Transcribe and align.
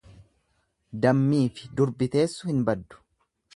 Dammiifi 1.03 1.69
durbi 1.83 2.09
teessu 2.17 2.53
hin 2.55 2.67
baddu. 2.71 3.01